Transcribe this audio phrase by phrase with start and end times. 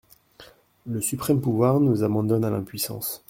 [0.87, 3.19] Le suprême pouvoir nous abandonne à l'impuissance.